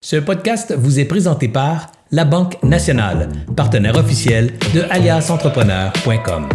[0.00, 6.48] Ce podcast vous est présenté par La Banque Nationale, partenaire officiel de aliasentrepreneur.com.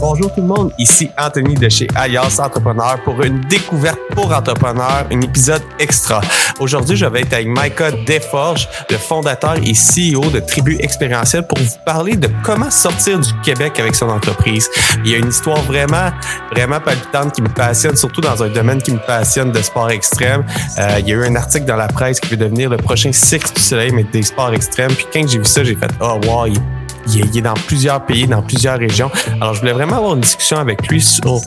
[0.00, 5.06] Bonjour tout le monde, ici Anthony de chez Alias Entrepreneur pour une découverte pour entrepreneurs,
[5.08, 6.20] un épisode extra.
[6.58, 11.58] Aujourd'hui, je vais être avec Micah Desforges, le fondateur et CEO de Tribu Expérientiel pour
[11.58, 14.70] vous parler de comment sortir du Québec avec son entreprise.
[15.04, 16.10] Il y a une histoire vraiment,
[16.50, 20.44] vraiment palpitante qui me passionne, surtout dans un domaine qui me passionne de sport extrême.
[20.78, 23.12] Euh, il y a eu un article dans la presse qui veut devenir le prochain
[23.12, 24.92] Six du Soleil, mais des sports extrêmes.
[24.94, 26.46] Puis quand j'ai vu ça, j'ai fait, oh wow,
[27.14, 29.10] est, dans plusieurs pays, dans plusieurs régions.
[29.40, 31.40] Alors, je voulais vraiment avoir une discussion avec lui sur,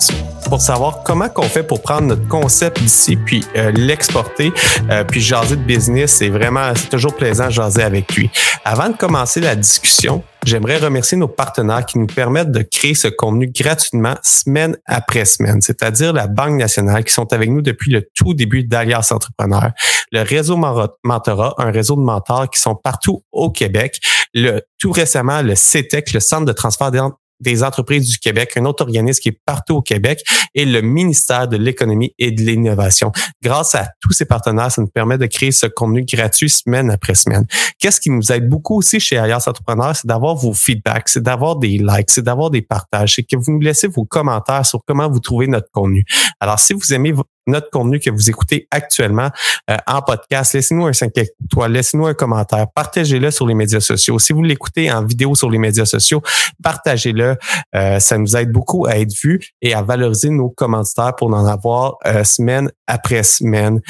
[0.47, 4.51] pour savoir comment qu'on fait pour prendre notre concept d'ici puis euh, l'exporter,
[4.89, 6.13] euh, puis jaser de business.
[6.13, 8.29] C'est vraiment, c'est toujours plaisant jaser avec lui.
[8.65, 13.09] Avant de commencer la discussion, J'aimerais remercier nos partenaires qui nous permettent de créer ce
[13.09, 18.07] contenu gratuitement semaine après semaine, c'est-à-dire la Banque nationale qui sont avec nous depuis le
[18.15, 19.71] tout début d'Alias Entrepreneurs,
[20.11, 20.57] le réseau
[21.03, 23.99] Mentorat, un réseau de mentors qui sont partout au Québec,
[24.33, 26.91] le tout récemment le CETEC, le Centre de transfert
[27.39, 30.21] des entreprises du Québec, un autre organisme qui est partout au Québec,
[30.55, 33.11] et le ministère de l'économie et de l'innovation.
[33.41, 37.15] Grâce à tous ces partenaires, ça nous permet de créer ce contenu gratuit semaine après
[37.15, 37.45] semaine.
[37.79, 41.55] Qu'est-ce qui nous aide beaucoup aussi chez Alias Entrepreneurs, c'est d'avoir vos feedbacks, c'est d'avoir
[41.55, 45.09] des likes, c'est d'avoir des partages, c'est que vous nous laissez vos commentaires sur comment
[45.09, 46.03] vous trouvez notre contenu.
[46.39, 47.13] Alors, si vous aimez
[47.49, 49.29] notre contenu que vous écoutez actuellement
[49.69, 54.19] euh, en podcast, laissez-nous un 5 étoiles, laissez-nous un commentaire, partagez-le sur les médias sociaux.
[54.19, 56.21] Si vous l'écoutez en vidéo sur les médias sociaux,
[56.63, 57.37] partagez-le.
[57.75, 61.45] Euh, ça nous aide beaucoup à être vu et à valoriser nos commentaires pour en
[61.45, 63.81] avoir euh, semaine après semaine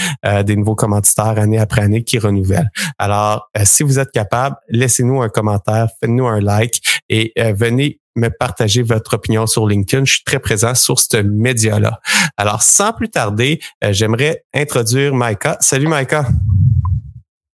[0.43, 2.69] des nouveaux commentaires année après année qui renouvellent.
[2.97, 8.83] Alors, si vous êtes capable, laissez-nous un commentaire, faites-nous un like et venez me partager
[8.83, 10.05] votre opinion sur LinkedIn.
[10.05, 11.99] Je suis très présent sur ce média-là.
[12.37, 15.57] Alors, sans plus tarder, euh, j'aimerais introduire Maïka.
[15.59, 16.25] Salut Maïka.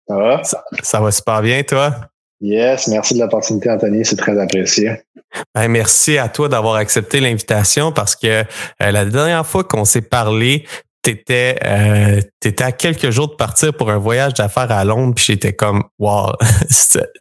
[0.08, 0.41] Ça va?
[0.83, 1.95] Ça, va super bien, toi?
[2.41, 4.06] Yes, merci de l'opportunité, Anthony.
[4.06, 5.02] C'est très apprécié.
[5.53, 8.44] Ben, merci à toi d'avoir accepté l'invitation parce que euh,
[8.79, 10.66] la dernière fois qu'on s'est parlé,
[11.03, 15.25] t'étais euh, étais à quelques jours de partir pour un voyage d'affaires à Londres puis
[15.25, 16.34] j'étais comme wow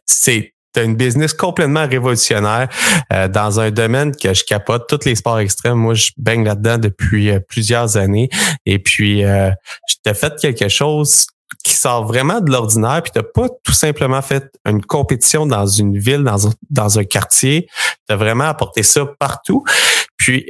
[0.05, 2.69] c'est tu une business complètement révolutionnaire
[3.11, 5.77] euh, dans un domaine que je capote, tous les sports extrêmes.
[5.77, 8.29] Moi, je baigne là-dedans depuis euh, plusieurs années.
[8.65, 9.49] Et puis, euh,
[9.89, 11.27] je t'ai fait quelque chose
[11.63, 15.97] qui sort vraiment de l'ordinaire, puis tu pas tout simplement fait une compétition dans une
[15.97, 17.67] ville, dans un, dans un quartier.
[18.07, 19.63] Tu as vraiment apporté ça partout.
[20.15, 20.49] Puis,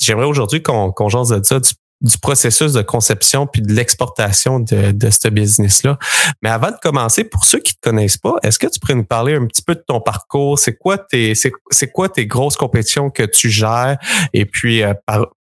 [0.00, 1.70] j'aimerais aujourd'hui qu'on qu'on de ça, du
[2.00, 5.98] du processus de conception puis de l'exportation de, de ce business-là.
[6.42, 8.94] Mais avant de commencer, pour ceux qui ne te connaissent pas, est-ce que tu pourrais
[8.94, 10.58] nous parler un petit peu de ton parcours?
[10.58, 11.52] C'est quoi tes, c'est,
[11.92, 13.96] quoi tes grosses compétitions que tu gères?
[14.32, 14.92] Et puis, euh,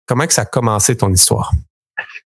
[0.06, 1.52] comment que ça a commencé ton histoire?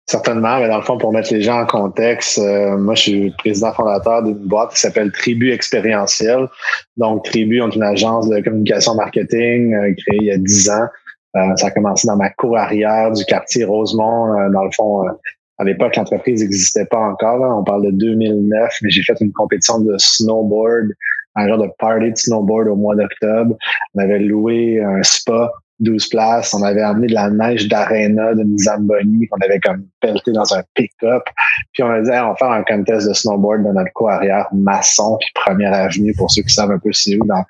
[0.07, 3.33] Certainement, mais dans le fond, pour mettre les gens en contexte, euh, moi, je suis
[3.37, 6.47] président fondateur d'une boîte qui s'appelle Tribu Expérientiel.
[6.97, 10.87] Donc, Tribu est une agence de communication marketing euh, créée il y a 10 ans
[11.35, 14.33] euh, ça a commencé dans ma cour arrière du quartier Rosemont.
[14.33, 15.11] Euh, dans le fond, euh,
[15.57, 17.59] à l'époque, l'entreprise n'existait pas encore.
[17.59, 20.87] On parle de 2009, mais j'ai fait une compétition de snowboard,
[21.35, 23.55] un genre de party de snowboard au mois d'octobre.
[23.93, 26.53] On avait loué un spa 12 places.
[26.53, 30.63] On avait amené de la neige d'arena de Zamboni qu'on avait comme pelleté dans un
[30.73, 31.23] pick-up.
[31.73, 34.47] Puis on a dit, on va faire un contest de snowboard dans notre cour arrière,
[34.53, 37.43] Masson, puis Première Avenue, pour ceux qui savent un peu c'est où, dans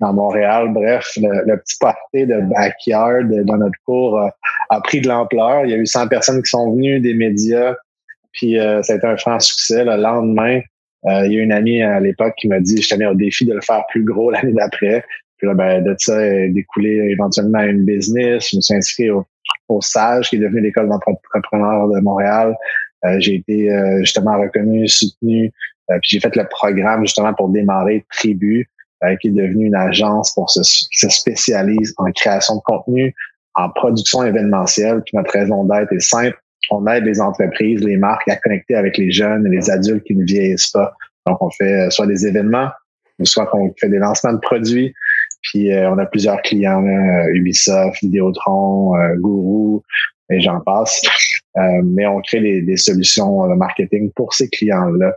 [0.00, 0.68] dans Montréal.
[0.72, 4.18] Bref, le, petit party de backyard dans notre cours
[4.70, 5.64] a pris de l'ampleur.
[5.64, 7.74] Il y a eu 100 personnes qui sont venues, des médias,
[8.32, 9.84] puis euh, ça a été un franc succès.
[9.84, 10.60] Le lendemain,
[11.06, 13.44] euh, il y a une amie à l'époque qui m'a dit, je tenais au défi
[13.44, 15.04] de le faire plus gros l'année d'après.
[15.36, 18.50] Puis là, ben, de ça, est découlé éventuellement à une business.
[18.50, 19.26] Je me suis inscrit au,
[19.68, 22.54] au SAGE, qui est devenu l'école d'entrepreneurs de Montréal.
[23.04, 23.68] Euh, j'ai été
[24.00, 25.52] justement reconnu, soutenu,
[25.88, 28.68] puis j'ai fait le programme justement pour démarrer Tribu.
[29.04, 33.12] Euh, qui est devenue une agence pour se, qui se spécialise en création de contenu,
[33.56, 35.02] en production événementielle.
[35.04, 36.38] Puis notre raison d'être est simple.
[36.70, 40.14] On aide les entreprises, les marques à connecter avec les jeunes et les adultes qui
[40.14, 40.92] ne vieillissent pas.
[41.26, 42.68] Donc, on fait euh, soit des événements,
[43.18, 44.94] ou soit qu'on fait des lancements de produits.
[45.42, 46.84] Puis euh, on a plusieurs clients,
[47.32, 49.80] Ubisoft, Vidéotron, euh, Guru,
[50.30, 51.02] et j'en passe.
[51.82, 55.16] mais on crée des, des solutions de marketing pour ces clients-là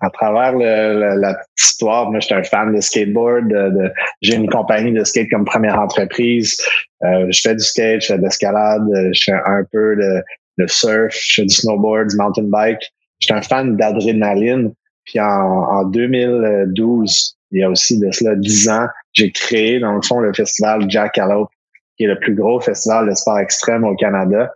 [0.00, 3.48] à travers le, la petite histoire, moi, j'étais un fan de skateboard.
[3.48, 3.92] De,
[4.22, 6.60] j'ai une compagnie de skate comme première entreprise.
[7.04, 8.82] Euh, je fais du skate, je fais de l'escalade,
[9.12, 10.22] je fais un peu de,
[10.58, 12.82] de, surf, je fais du snowboard, du mountain bike.
[13.20, 14.72] J'étais un fan d'adrénaline.
[15.04, 19.92] Puis en, en 2012, il y a aussi de cela 10 ans, j'ai créé, dans
[19.92, 21.50] le fond, le festival Jackalope,
[21.96, 24.52] qui est le plus gros festival de sport extrême au Canada.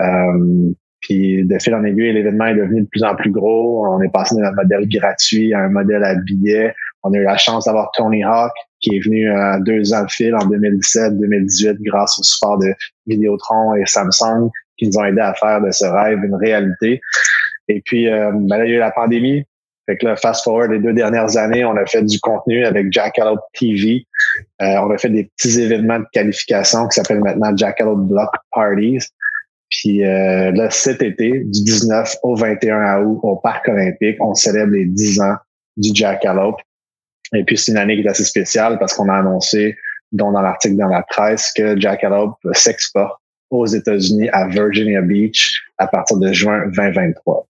[0.00, 0.72] Euh,
[1.02, 3.86] Puis de fil en aiguille, l'événement est devenu de plus en plus gros.
[3.86, 6.74] On est passé d'un modèle gratuit à un modèle à billets.
[7.02, 10.10] On a eu la chance d'avoir Tony Hawk qui est venu à deux ans de
[10.10, 12.72] fil en 2017-2018 grâce au support de
[13.06, 17.00] Vidéotron et Samsung qui nous ont aidé à faire de ce rêve une réalité.
[17.68, 19.44] Et puis, euh, ben là, il y a eu la pandémie.
[19.86, 22.92] Fait que là, fast forward les deux dernières années, on a fait du contenu avec
[22.92, 24.06] Jackalope TV.
[24.60, 28.98] Euh, on a fait des petits événements de qualification qui s'appellent maintenant Jackalope Block Parties.
[29.72, 34.72] Puis euh, là, cet été, du 19 au 21 août, au Parc olympique, on célèbre
[34.72, 35.36] les 10 ans
[35.76, 36.60] du Jackalope.
[37.34, 39.76] Et puis, c'est une année qui est assez spéciale parce qu'on a annoncé,
[40.12, 43.18] dont dans l'article dans la presse, que Jackalope s'exporte
[43.50, 47.46] aux États-Unis à Virginia Beach à partir de juin 2023.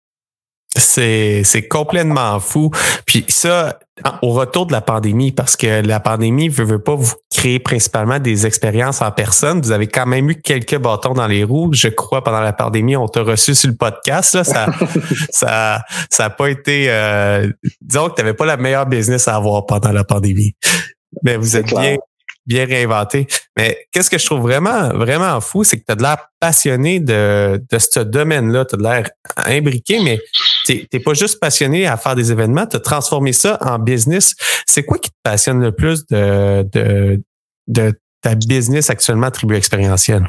[0.76, 2.70] C'est, c'est complètement fou.
[3.06, 3.78] Puis ça,
[4.22, 8.18] au retour de la pandémie, parce que la pandémie ne veut, pas vous créer principalement
[8.18, 9.60] des expériences en personne.
[9.60, 11.70] Vous avez quand même eu quelques bâtons dans les roues.
[11.72, 14.34] Je crois pendant la pandémie, on t'a reçu sur le podcast.
[14.34, 14.44] Là.
[14.44, 14.66] Ça,
[15.30, 16.86] ça, ça a pas été.
[16.88, 17.50] Euh,
[17.82, 20.54] disons que tu n'avais pas la meilleure business à avoir pendant la pandémie.
[21.22, 21.96] Mais vous êtes bien,
[22.46, 23.26] bien réinventé.
[23.56, 26.98] Mais qu'est-ce que je trouve vraiment, vraiment fou, c'est que tu as de l'air passionné
[26.98, 28.64] de, de ce domaine-là.
[28.64, 30.18] Tu as de l'air imbriqué, mais
[30.64, 34.34] tu n'es pas juste passionné à faire des événements, tu as transformé ça en business.
[34.66, 37.22] C'est quoi qui te passionne le plus de, de,
[37.68, 40.26] de ta business actuellement, Tribu Expérientielle?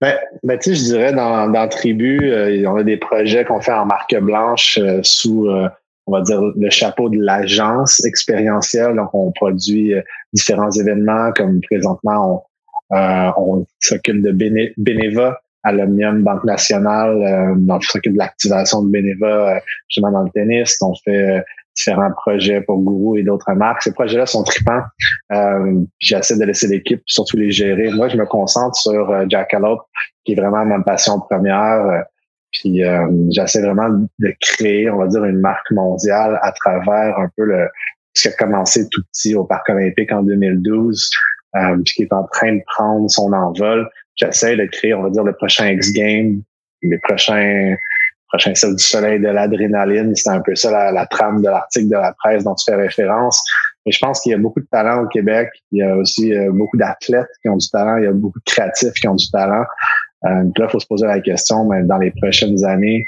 [0.00, 3.60] Ben, ben tu sais, je dirais dans, dans Tribu, euh, on a des projets qu'on
[3.60, 5.68] fait en marque blanche euh, sous euh,
[6.06, 8.96] on va dire, le chapeau de l'agence expérientielle.
[8.96, 10.02] Donc, on produit euh,
[10.32, 12.44] différents événements, comme présentement,
[12.90, 14.32] on, euh, on s'occupe de
[14.76, 17.22] Beneva à l'Omnium Banque Nationale.
[17.22, 20.76] Euh, on s'occupe de l'activation de Beneva euh, justement dans le tennis.
[20.82, 21.42] On fait
[21.76, 23.82] différents projets pour Guru et d'autres marques.
[23.82, 24.82] Ces projets-là sont tripants.
[25.98, 27.90] J'essaie de laisser l'équipe surtout les gérer.
[27.90, 29.82] Moi, je me concentre sur Jackalope,
[30.24, 32.04] qui est vraiment ma passion première.
[32.52, 37.28] Puis euh, j'essaie vraiment de créer, on va dire, une marque mondiale à travers un
[37.36, 37.68] peu le
[38.14, 41.10] ce qui a commencé tout petit au Parc olympique en 2012,
[41.54, 43.88] euh, puis qui est en train de prendre son envol.
[44.16, 46.42] J'essaie de créer, on va dire, le prochain X Game,
[46.82, 47.76] les prochains
[48.30, 50.14] prochain Cirque du Soleil de l'adrénaline.
[50.14, 53.42] C'est un peu ça la, trame de l'article de la presse dont tu fais référence.
[53.84, 55.48] Mais je pense qu'il y a beaucoup de talent au Québec.
[55.72, 57.98] Il y a aussi euh, beaucoup d'athlètes qui ont du talent.
[57.98, 59.64] Il y a beaucoup de créatifs qui ont du talent.
[60.26, 63.04] Euh, là, il faut se poser la question, mais dans les prochaines années,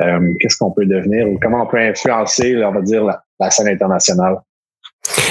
[0.00, 3.04] euh, qu'est-ce qu'on peut devenir ou comment on peut influencer, on va dire,
[3.38, 4.38] la scène internationale?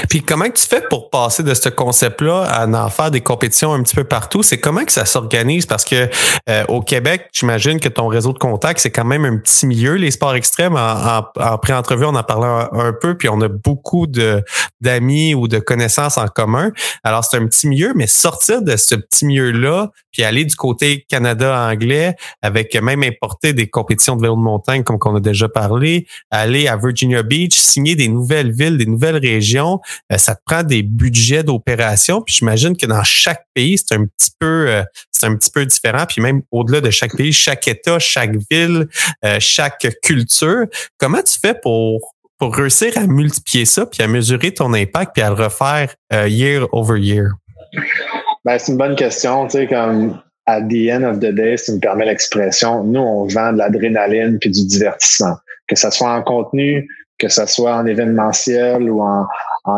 [0.10, 3.82] Puis comment tu fais pour passer de ce concept-là à en faire des compétitions un
[3.82, 4.44] petit peu partout?
[4.44, 5.66] C'est comment que ça s'organise?
[5.66, 6.10] Parce que
[6.50, 9.96] euh, au Québec, j'imagine que ton réseau de contacts, c'est quand même un petit milieu,
[9.96, 10.76] les sports extrêmes.
[10.76, 14.44] En, en, pré-entrevue, on en parlait un, peu, puis on a beaucoup de
[14.82, 16.72] d'amis ou de connaissances en commun.
[17.04, 21.06] Alors, c'est un petit milieu, mais sortir de ce petit milieu-là, puis aller du côté
[21.10, 25.48] Canada anglais, avec même importer des compétitions de vélo de montagne, comme qu'on a déjà
[25.48, 29.63] parlé, aller à Virginia Beach, signer des nouvelles villes, des nouvelles régions
[30.12, 32.22] euh, ça prend des budgets d'opération.
[32.22, 35.66] Puis j'imagine que dans chaque pays, c'est un petit peu, euh, c'est un petit peu
[35.66, 36.06] différent.
[36.08, 38.88] Puis même au-delà de chaque pays, chaque État, chaque ville,
[39.26, 40.66] euh, chaque culture.
[40.98, 45.24] Comment tu fais pour pour réussir à multiplier ça, puis à mesurer ton impact, puis
[45.24, 47.30] à le refaire year over year?
[48.44, 49.48] Ben, c'est une bonne question.
[49.48, 53.00] Tu sais, comme à the end of the day, si tu me permets l'expression, nous,
[53.00, 55.38] on vend de l'adrénaline puis du divertissement.
[55.68, 56.88] Que ce soit en contenu,
[57.24, 59.26] que ce soit en événementiel ou en,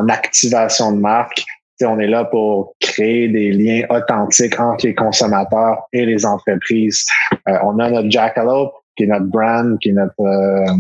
[0.09, 1.43] activation de marque.
[1.83, 7.05] on est là pour créer des liens authentiques entre les consommateurs et les entreprises.
[7.47, 10.73] Euh, on a notre Jackalope, qui est notre brand, qui est notre, euh,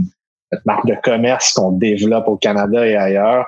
[0.51, 3.45] notre marque de commerce qu'on développe au Canada et ailleurs.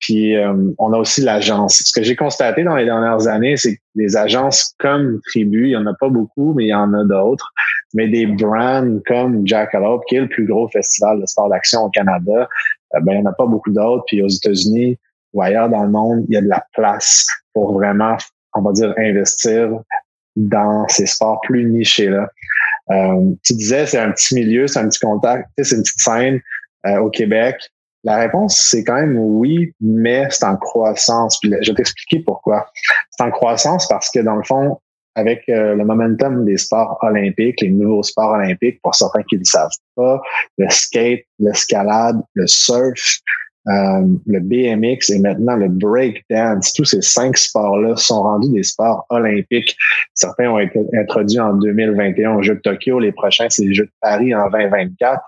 [0.00, 1.82] Puis euh, on a aussi l'agence.
[1.84, 5.70] Ce que j'ai constaté dans les dernières années, c'est que des agences comme Tribu, il
[5.70, 7.52] y en a pas beaucoup, mais il y en a d'autres.
[7.94, 11.90] Mais des brands comme Jackalope, qui est le plus gros festival de sport d'action au
[11.90, 12.48] Canada,
[12.94, 14.04] euh, ben il n'y en a pas beaucoup d'autres.
[14.06, 14.98] Puis aux États-Unis
[15.32, 18.16] ou ailleurs dans le monde, il y a de la place pour vraiment,
[18.54, 19.70] on va dire, investir
[20.36, 22.28] dans ces sports plus nichés là.
[22.90, 26.40] Euh, tu disais, c'est un petit milieu, c'est un petit contact, c'est une petite scène
[27.02, 27.56] au Québec.
[28.04, 31.38] La réponse, c'est quand même oui, mais c'est en croissance.
[31.40, 32.66] Puis je vais t'expliquer pourquoi.
[33.10, 34.78] C'est en croissance parce que dans le fond,
[35.14, 39.40] avec euh, le momentum des sports olympiques, les nouveaux sports olympiques, pour certains qui ne
[39.40, 40.20] le savent pas,
[40.58, 43.18] le skate, l'escalade, le surf,
[43.68, 49.04] euh, le BMX et maintenant le breakdance, tous ces cinq sports-là sont rendus des sports
[49.10, 49.76] olympiques.
[50.14, 52.98] Certains ont été introduits en 2021 aux Jeux de Tokyo.
[52.98, 55.20] Les prochains, c'est les Jeux de Paris en 2024.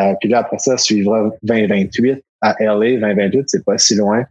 [0.00, 2.98] Euh, puis là, après ça, suivra 2028 à LA.
[2.98, 4.24] 2028, c'est pas si loin.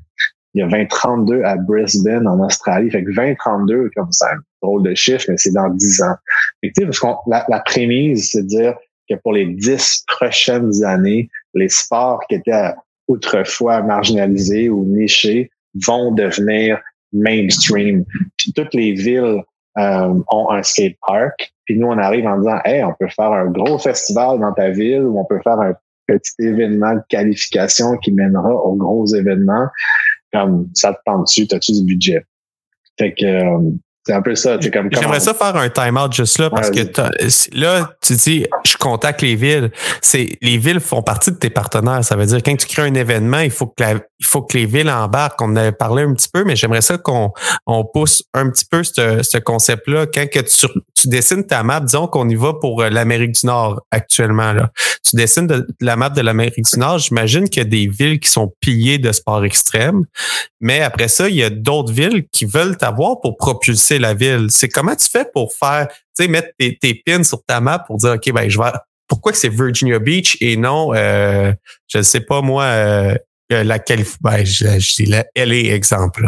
[0.53, 2.91] Il y a 2032 à Brisbane, en Australie.
[2.91, 6.15] Fait que 2032, comme ça, un drôle de chiffre, mais c'est dans 10 ans.
[6.61, 8.75] Fait que, parce qu'on, la, la prémisse, c'est de dire,
[9.09, 12.71] que pour les dix prochaines années, les sports qui étaient
[13.07, 15.51] autrefois marginalisés ou nichés
[15.85, 16.79] vont devenir
[17.11, 18.05] mainstream.
[18.37, 19.41] Puis toutes les villes
[19.77, 21.53] euh, ont un skate park.
[21.65, 24.69] Puis nous, on arrive en disant, hey, on peut faire un gros festival dans ta
[24.69, 25.73] ville ou on peut faire un
[26.07, 29.67] petit événement de qualification qui mènera au gros événement.
[30.31, 32.25] Comme ça te tente dessus, as-tu du budget?
[32.99, 33.71] Fait que euh,
[34.05, 34.57] c'est un peu ça.
[34.71, 36.81] Comme, J'aimerais ça faire un time-out juste là parce que
[37.57, 39.71] là, tu dis, je contacte les villes.
[40.01, 42.03] C'est les villes font partie de tes partenaires.
[42.03, 44.65] Ça veut dire quand tu crées un événement, il faut que il faut que les
[44.65, 45.41] villes embarquent.
[45.41, 47.31] On en avait parlé un petit peu, mais j'aimerais ça qu'on
[47.65, 50.05] on pousse un petit peu ce, ce concept-là.
[50.07, 53.81] Quand que tu, dessines ta map, disons qu'on y va pour euh, l'Amérique du Nord
[53.91, 54.53] actuellement.
[54.53, 54.71] Là.
[55.07, 56.99] Tu dessines de, la map de l'Amérique du Nord.
[56.99, 60.05] J'imagine qu'il y a des villes qui sont pillées de sport extrême,
[60.61, 64.47] mais après ça, il y a d'autres villes qui veulent t'avoir pour propulser la ville.
[64.49, 67.97] C'est comment tu fais pour faire, tu sais, mettre tes, pins sur ta map pour
[67.97, 68.71] dire, OK, ben, je vais,
[69.07, 71.53] pourquoi que c'est Virginia Beach et non, euh,
[71.87, 73.15] je ne sais pas moi, euh,
[73.49, 73.77] la
[74.21, 76.27] ben, je, dis la LA exemple.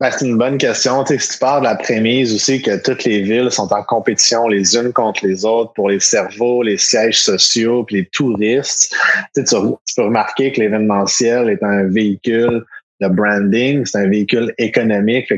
[0.00, 1.04] Ben, c'est une bonne question.
[1.04, 4.48] Tu si tu parles de la prémisse aussi que toutes les villes sont en compétition
[4.48, 8.94] les unes contre les autres pour les cerveaux, les sièges sociaux, puis les touristes,
[9.34, 12.64] tu, peux remarquer que l'événementiel est un véhicule
[13.00, 15.32] de branding, c'est un véhicule économique.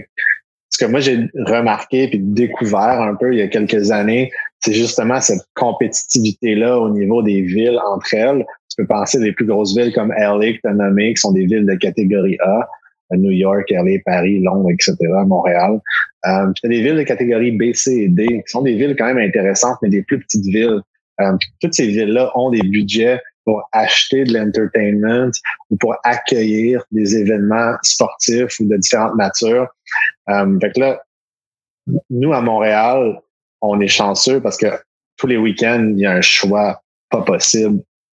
[0.71, 4.31] Ce que moi j'ai remarqué puis découvert un peu il y a quelques années,
[4.61, 8.45] c'est justement cette compétitivité-là au niveau des villes entre elles.
[8.69, 11.47] Tu peux penser des plus grosses villes comme LA que tu nommé, qui sont des
[11.47, 12.69] villes de catégorie A,
[13.13, 14.97] New York, LA, Paris, Londres, etc.,
[15.27, 15.81] Montréal.
[16.27, 18.97] Euh, tu as des villes de catégorie B, C et D, qui sont des villes
[18.99, 20.81] quand même intéressantes, mais des plus petites villes.
[21.21, 25.31] Euh, toutes ces villes-là ont des budgets pour acheter de l'entertainment
[25.71, 29.69] ou pour accueillir des événements sportifs ou de différentes natures.
[30.29, 31.03] Euh, fait que là,
[32.11, 33.19] nous, à Montréal,
[33.61, 34.67] on est chanceux parce que
[35.17, 37.25] tous les week-ends, il y a un choix pas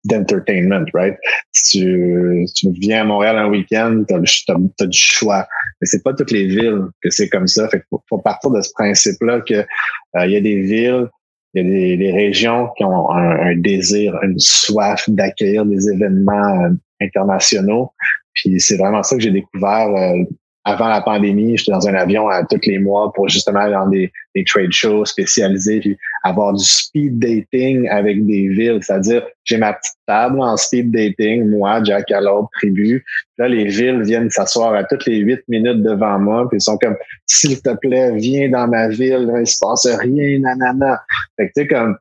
[0.04, 1.16] d'entertainment, right?
[1.52, 5.46] Si tu, viens à Montréal un week-end, tu as, du choix.
[5.80, 7.68] Mais c'est pas toutes les villes que c'est comme ça.
[7.68, 11.08] Fait faut, faut partir de ce principe-là que euh, il y a des villes
[11.54, 16.70] il y a des, régions qui ont un, désir, une soif d'accueillir des événements euh,
[17.00, 17.92] internationaux.
[18.34, 20.24] Puis c'est vraiment ça que j'ai découvert euh,
[20.64, 23.88] avant la pandémie, j'étais dans un avion à tous les mois pour justement aller dans
[23.88, 28.78] des, des trade shows spécialisés, puis avoir du speed dating avec des villes.
[28.80, 33.04] C'est-à-dire, j'ai ma petite table en speed dating, moi, Jack Allard, tribu.
[33.38, 36.78] Là, les villes viennent s'asseoir à toutes les huit minutes devant moi, puis ils sont
[36.78, 41.02] comme, s'il te plaît, viens dans ma ville, là, il se passe rien, nanana.
[41.36, 41.96] Fait que tu sais, comme,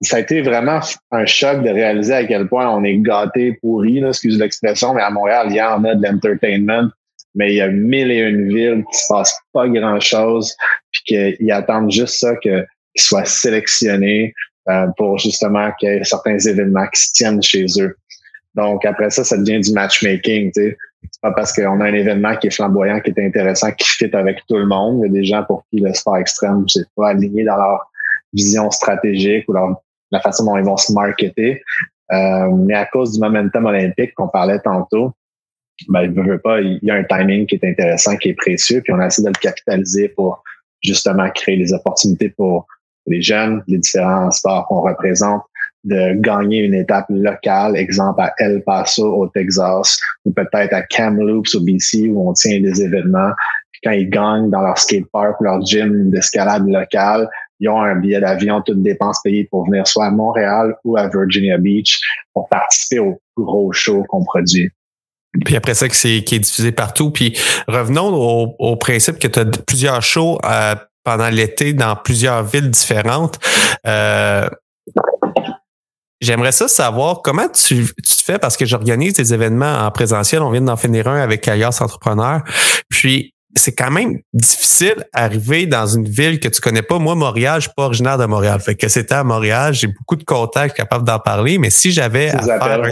[0.00, 0.80] ça a été vraiment
[1.10, 5.02] un choc de réaliser à quel point on est gâté, pourri, là, excuse l'expression, mais
[5.02, 6.88] à Montréal, il y en a de l'entertainment,
[7.34, 10.54] mais il y a mille et une villes qui se passent pas grand chose,
[10.90, 12.66] puis qu'ils attendent juste ça qu'ils
[12.96, 14.34] soient sélectionnés
[14.68, 17.96] euh, pour justement qu'il y ait certains événements qui se tiennent chez eux.
[18.54, 20.50] Donc après ça, ça devient du matchmaking.
[20.54, 20.76] C'est
[21.20, 24.40] pas parce qu'on a un événement qui est flamboyant, qui est intéressant, qui fit avec
[24.46, 25.00] tout le monde.
[25.00, 27.91] Il y a des gens pour qui le sport extrême, c'est pas aligné dans leur
[28.32, 29.54] vision stratégique ou
[30.10, 31.62] la façon dont ils vont se marketer.
[32.12, 35.12] Euh, mais à cause du momentum olympique qu'on parlait tantôt,
[35.88, 38.82] ben, il veut pas, il y a un timing qui est intéressant, qui est précieux,
[38.82, 40.42] puis on a essayé de le capitaliser pour
[40.82, 42.66] justement créer des opportunités pour
[43.06, 45.42] les jeunes, les différents sports qu'on représente,
[45.84, 51.54] de gagner une étape locale, exemple à El Paso au Texas, ou peut-être à Kamloops
[51.54, 53.32] au BC où on tient des événements.
[53.82, 57.28] Quand ils gagnent dans leur skatepark ou leur gym d'escalade locale,
[57.62, 61.08] ils ont un billet d'avion, toutes dépenses payées pour venir soit à Montréal ou à
[61.08, 62.00] Virginia Beach
[62.34, 64.68] pour participer au gros show qu'on produit.
[65.44, 67.12] Puis après ça, c'est qui est diffusé partout.
[67.12, 67.38] Puis
[67.68, 68.12] revenons
[68.58, 73.38] au, principe que tu as plusieurs shows euh, pendant l'été dans plusieurs villes différentes.
[73.86, 74.48] Euh,
[76.20, 80.42] j'aimerais ça savoir comment tu, tu te fais parce que j'organise des événements en présentiel.
[80.42, 82.42] On vient d'en finir un avec Alias Entrepreneur.
[82.88, 86.98] Puis c'est quand même difficile d'arriver dans une ville que tu connais pas.
[86.98, 88.60] Moi, Montréal, je suis pas originaire de Montréal.
[88.60, 92.30] Fait que c'était à Montréal, j'ai beaucoup de contacts capables d'en parler, mais si j'avais
[92.30, 92.90] à faire un...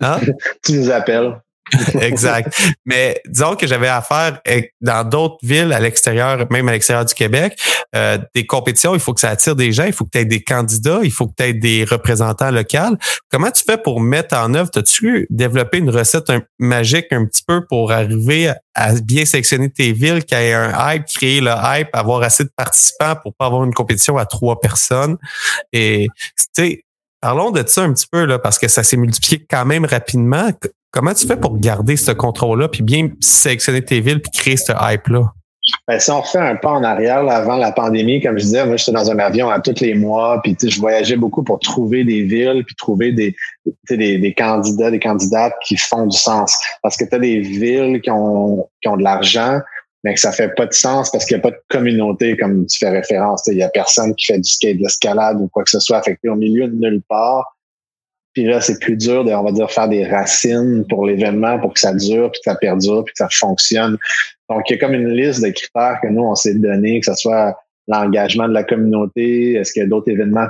[0.00, 0.20] Hein?
[0.64, 1.40] tu nous appelles.
[2.00, 2.58] exact.
[2.84, 4.40] Mais disons que j'avais affaire
[4.80, 7.58] dans d'autres villes à l'extérieur, même à l'extérieur du Québec,
[7.94, 10.24] euh, des compétitions, il faut que ça attire des gens, il faut que tu aies
[10.24, 12.96] des candidats, il faut que tu aies des représentants locaux.
[13.30, 14.70] Comment tu fais pour mettre en œuvre?
[14.74, 20.24] As-tu développé une recette magique un petit peu pour arriver à bien sélectionner tes villes,
[20.24, 23.64] qu'il y ait un hype, créer le hype, avoir assez de participants pour pas avoir
[23.64, 25.16] une compétition à trois personnes?
[25.72, 26.84] Et tu sais,
[27.20, 30.50] Parlons de ça un petit peu, là, parce que ça s'est multiplié quand même rapidement.
[30.92, 34.72] Comment tu fais pour garder ce contrôle-là, puis bien sélectionner tes villes, puis créer ce
[34.72, 35.32] hype-là?
[35.86, 38.76] Ben, si on fait un pas en arrière, avant la pandémie, comme je disais, moi,
[38.76, 42.22] j'étais dans un avion à tous les mois, puis je voyageais beaucoup pour trouver des
[42.22, 43.36] villes, puis trouver des,
[43.88, 46.58] des, candidats, des candidates qui font du sens.
[46.82, 49.60] Parce que tu as des villes qui ont, qui ont de l'argent,
[50.02, 52.66] mais que ça fait pas de sens parce qu'il n'y a pas de communauté, comme
[52.66, 53.42] tu fais référence.
[53.46, 55.98] Il y a personne qui fait du skate, de l'escalade ou quoi que ce soit
[55.98, 57.56] affecté au milieu de nulle part.
[58.34, 61.74] Puis là, c'est plus dur de, on va dire, faire des racines pour l'événement pour
[61.74, 63.98] que ça dure, puis que ça perdure, puis que ça fonctionne.
[64.48, 67.06] Donc, il y a comme une liste de critères que nous, on s'est donné, que
[67.06, 67.56] ce soit
[67.88, 70.46] l'engagement de la communauté, est-ce qu'il y a d'autres événements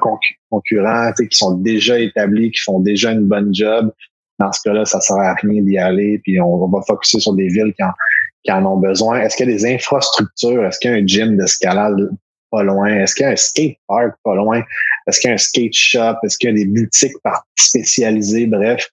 [0.51, 3.91] concurrents qui sont déjà établis, qui font déjà une bonne job?
[4.39, 7.49] Dans ce cas-là, ça sert à rien d'y aller, puis on, va focuser sur des
[7.49, 7.93] villes qui en,
[8.45, 9.21] qui en ont besoin.
[9.21, 10.65] Est-ce qu'il y a des infrastructures?
[10.65, 12.11] Est-ce qu'il y a un gym d'escalade
[12.51, 12.89] pas loin?
[12.89, 14.63] Est-ce qu'il y a un skate park pas loin?
[15.11, 16.17] Est-ce qu'il y a un skate shop?
[16.23, 17.13] Est-ce qu'il y a des boutiques
[17.59, 18.47] spécialisées?
[18.47, 18.89] Bref,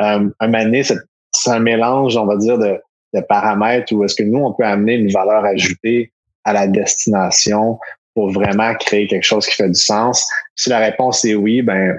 [0.00, 2.80] euh, un année, c'est un mélange, on va dire, de,
[3.14, 6.12] de paramètres où est-ce que nous, on peut amener une valeur ajoutée
[6.44, 7.78] à la destination
[8.14, 10.26] pour vraiment créer quelque chose qui fait du sens.
[10.54, 11.96] Si la réponse est oui, ben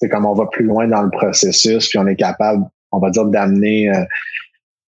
[0.00, 3.10] c'est comme on va plus loin dans le processus, puis on est capable, on va
[3.10, 4.04] dire, d'amener euh,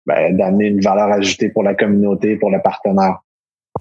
[0.06, 3.20] ben, d'amener une valeur ajoutée pour la communauté, pour le partenaire.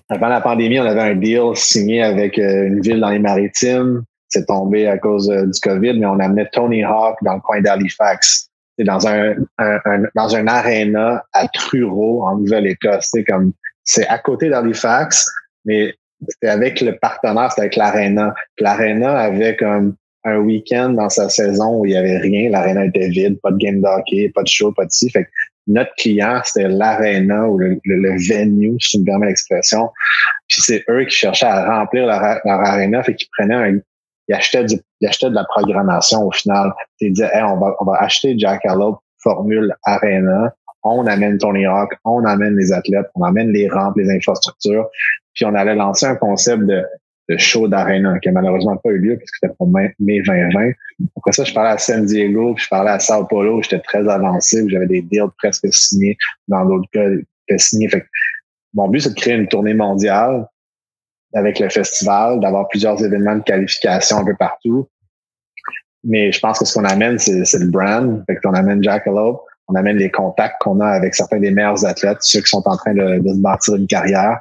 [0.09, 4.03] Avant la pandémie, on avait un deal signé avec euh, une ville dans les maritimes.
[4.29, 7.61] C'est tombé à cause euh, du COVID, mais on amenait Tony Hawk dans le coin
[7.61, 8.49] d'Halifax.
[8.79, 13.09] C'est dans un, un, dans un aréna à Truro, en Nouvelle-Écosse.
[13.13, 13.53] C'est comme
[13.85, 15.31] c'est à côté d'Halifax,
[15.65, 15.95] mais
[16.29, 18.35] c'était avec le partenaire, c'était avec l'Arena.
[18.59, 22.51] L'Arena avait comme un week-end dans sa saison où il y avait rien.
[22.51, 25.09] L'Arena était vide, pas de game d'hockey, pas de show, pas de ci.
[25.11, 25.29] Fait
[25.69, 29.91] notre client, c'était l'arena ou le, venue, si tu me permets l'expression.
[30.49, 33.79] Puis c'est eux qui cherchaient à remplir leur, leur arena, fait qu'ils prenaient un,
[34.29, 36.73] ils achetaient, du, ils achetaient de la programmation au final.
[37.01, 41.95] Ils disaient, hey, on va, on va acheter Jackalope Formule Arena, on amène Tony Hawk,
[42.05, 44.89] on amène les athlètes, on amène les rampes, les infrastructures,
[45.35, 46.85] puis on allait lancer un concept de
[47.29, 50.71] de show d'arena qui a malheureusement pas eu lieu parce que c'était pour mai, 2020.
[51.17, 54.09] Après ça, je parlais à San Diego, puis je parlais à Sao Paulo, j'étais très
[54.09, 56.17] avancé, j'avais des deals presque signés,
[56.49, 57.89] dans d'autres cas, signés.
[57.89, 58.07] Fait
[58.75, 60.47] mon but, c'est de créer une tournée mondiale
[61.37, 64.89] avec le festival, d'avoir plusieurs événements de qualification un peu partout.
[66.05, 68.23] Mais je pense que ce qu'on amène, c'est, le brand.
[68.27, 72.19] Fait qu'on amène Jackalope, on amène les contacts qu'on a avec certains des meilleurs athlètes,
[72.21, 74.39] ceux qui sont en train de, de se bâtir une carrière.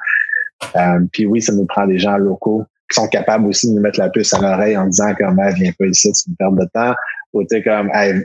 [0.75, 3.81] Euh, puis oui, ça nous prend des gens locaux qui sont capables aussi de nous
[3.81, 6.65] mettre la puce à l'oreille en disant comme viens pas ici, c'est une perte de
[6.73, 6.93] temps.
[7.33, 8.23] Ou tu comme hey,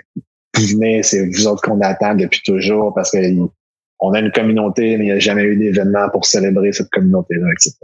[0.55, 3.19] venez, c'est vous autres qu'on attend depuis toujours parce que
[4.03, 7.47] on a une communauté, mais il n'y a jamais eu d'événement pour célébrer cette communauté-là,
[7.53, 7.75] etc.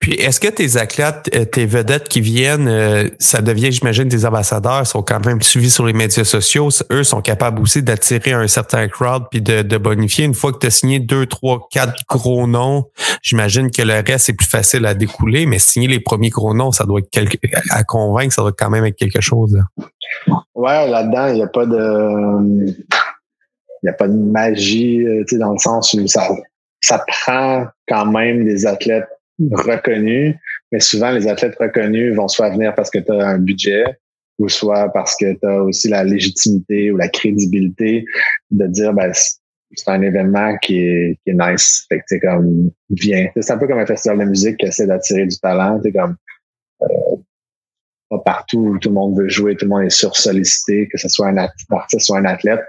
[0.00, 4.24] Puis, est-ce que tes athlètes, euh, tes vedettes qui viennent, euh, ça devient, j'imagine, des
[4.24, 6.70] ambassadeurs, sont quand même suivis sur les médias sociaux.
[6.90, 10.24] Eux sont capables aussi d'attirer un certain crowd puis de, de bonifier?
[10.24, 12.86] Une fois que tu as signé deux, trois, quatre gros noms,
[13.22, 15.44] j'imagine que le reste c'est plus facile à découler.
[15.44, 17.36] Mais signer les premiers gros noms, ça doit être quelque,
[17.70, 19.54] à convaincre, ça doit quand même être quelque chose.
[19.54, 20.34] Là.
[20.54, 22.74] Ouais, là-dedans, il n'y a pas de,
[23.82, 26.28] il a pas de magie, euh, tu sais, dans le sens où ça,
[26.80, 29.08] ça prend quand même des athlètes
[29.52, 30.34] reconnus,
[30.72, 33.84] mais souvent les athlètes reconnus vont soit venir parce que tu as un budget
[34.38, 38.04] ou soit parce que tu as aussi la légitimité ou la crédibilité
[38.50, 39.12] de dire ben
[39.72, 41.86] c'est un événement qui est, qui est nice.
[41.88, 43.28] Fait que c'est comme viens.
[43.36, 45.80] C'est un peu comme un festival de musique qui essaie d'attirer du talent.
[45.82, 46.16] C'est comme
[46.82, 46.86] euh,
[48.10, 51.08] pas partout où tout le monde veut jouer, tout le monde est sursollicité, que ce
[51.08, 52.60] soit un artiste soit un athlète.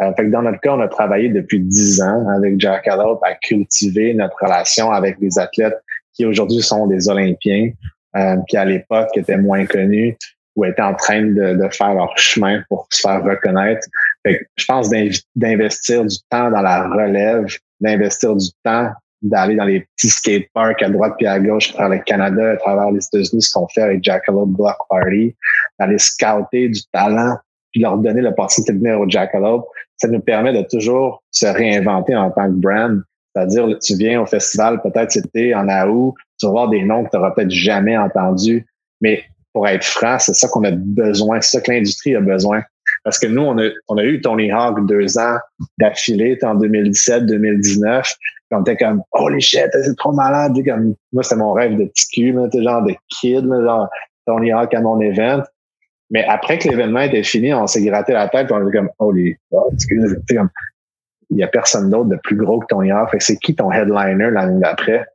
[0.00, 3.18] Euh, fait que dans notre cas, on a travaillé depuis dix ans avec Jack Allop
[3.24, 5.76] à cultiver notre relation avec les athlètes
[6.14, 7.70] qui aujourd'hui sont des Olympiens,
[8.16, 10.16] euh, qui à l'époque étaient moins connus
[10.56, 13.86] ou étaient en train de, de faire leur chemin pour se faire reconnaître.
[14.24, 14.88] je pense
[15.34, 17.46] d'investir du temps dans la relève,
[17.80, 18.90] d'investir du temps
[19.24, 22.56] d'aller dans les petits skateparks à droite puis à gauche à travers le Canada, à
[22.56, 25.34] travers les États-Unis, ce qu'on fait avec Jackalope Block Party,
[25.80, 27.36] d'aller scouter du talent
[27.72, 32.14] puis leur donner l'opportunité de venir au Jackalope, ça nous permet de toujours se réinventer
[32.14, 33.02] en tant que brand
[33.34, 37.10] c'est-à-dire, tu viens au festival, peut-être c'était en août, tu vas voir des noms que
[37.10, 38.66] tu n'auras peut-être jamais entendus.
[39.00, 42.62] Mais pour être franc, c'est ça qu'on a besoin, c'est ça que l'industrie a besoin.
[43.02, 45.36] Parce que nous, on a, on a eu Tony Hawk deux ans
[45.78, 48.14] d'affilée, en 2017-2019.
[48.50, 50.56] On était comme, holy shit, c'est trop malade.
[50.64, 53.88] Comme, moi, c'était mon rêve de petit cul, genre de kid, genre
[54.26, 55.42] Tony Hawk à mon event.
[56.10, 59.36] Mais après que l'événement était fini, on s'est gratté la tête, on était comme, holy,
[59.72, 60.50] excuse, comme,
[61.30, 63.08] il y a personne d'autre de plus gros que ton IR.
[63.10, 65.06] Fait c'est qui ton headliner l'année d'après?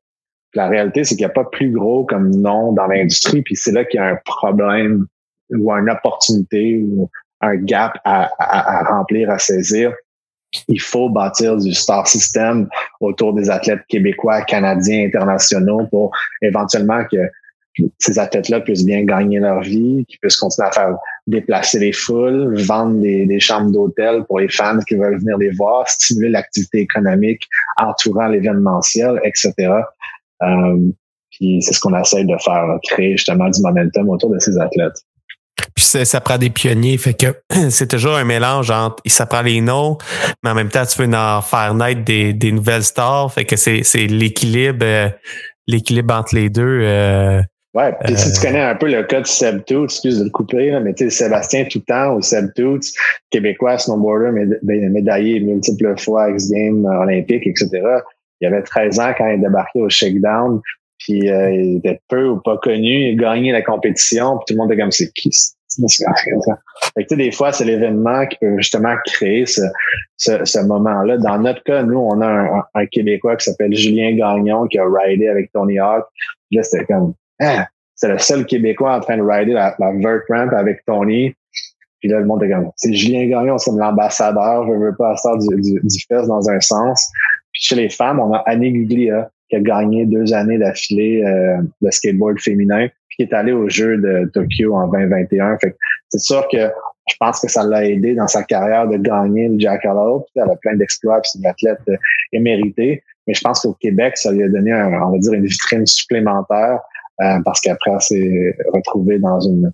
[0.56, 3.72] La réalité, c'est qu'il n'y a pas plus gros comme nom dans l'industrie, puis c'est
[3.72, 5.06] là qu'il y a un problème
[5.52, 7.10] ou une opportunité ou
[7.42, 9.94] un gap à, remplir, à saisir.
[10.68, 12.68] il faut bâtir du star system
[13.00, 17.18] autour des athlètes québécois, canadiens, internationaux pour éventuellement que
[17.98, 20.96] ces athlètes-là puissent bien gagner leur vie, qu'ils puissent continuer à faire
[21.28, 25.88] déplacer les foules, vendre des, chambres d'hôtel pour les fans qui veulent venir les voir,
[25.88, 27.42] stimuler l'activité économique
[27.78, 29.54] entourant l'événementiel, etc.
[30.42, 30.78] Euh,
[31.32, 35.06] puis c'est ce qu'on essaie de faire, créer justement du momentum autour de ces athlètes.
[35.76, 37.28] Puis ça, prend des pionniers, fait que
[37.70, 39.98] c'est toujours un mélange entre ça prend les noms,
[40.44, 43.56] mais en même temps tu veux en faire naître des, des nouvelles stars, fait que
[43.56, 45.10] c'est l'équilibre euh,
[45.70, 46.82] l'équilibre entre les deux.
[46.82, 47.42] Euh,
[47.76, 50.24] Ouais, puis si tu euh, connais un peu le cas de Seb Toots, excuse de
[50.24, 52.96] le couper, là, mais tu sais, Sébastien Toutan ou Seb Toots,
[53.30, 57.70] québécois, snowboarder, ben, médaillé multiples fois X Games olympiques, etc.
[58.42, 60.62] Il avait 13 ans quand il débarquait au Shakedown,
[60.98, 64.58] puis euh, il était peu ou pas connu, il gagnait la compétition, puis tout le
[64.58, 65.30] monde était comme c'est qui
[66.96, 69.62] fait que, des fois, c'est l'événement qui peut justement créer ce,
[70.18, 71.18] ce, ce moment-là.
[71.18, 74.86] Dans notre cas, nous, on a un, un Québécois qui s'appelle Julien Gagnon qui a
[74.86, 76.06] ridé avec Tony Hawk.
[76.52, 80.22] Là, c'était comme ah, c'est le seul Québécois en train de rider la, la vert
[80.30, 81.34] ramp avec Tony.
[82.00, 85.38] Puis là, le monde est comme, c'est Julien Gagnon, c'est l'ambassadeur, je veux pas faire
[85.38, 87.12] du, du, du fest dans un sens.
[87.52, 91.58] Puis chez les femmes, on a Annie Guglia, qui a gagné deux années d'affilée euh,
[91.82, 95.58] de skateboard féminin, puis qui est allé au jeu de Tokyo en 2021.
[95.58, 95.76] Fait
[96.10, 96.70] c'est sûr que
[97.10, 100.28] je pense que ça l'a aidé dans sa carrière de gagner le Jackalope.
[100.36, 101.98] Elle a plein d'exploits, c'est une athlète euh,
[102.32, 103.04] éméritée.
[103.28, 105.86] Mais je pense qu'au Québec, ça lui a donné, un, on va dire, une vitrine
[105.86, 106.80] supplémentaire
[107.22, 109.72] euh, parce qu'après, elle s'est retrouvée dans une,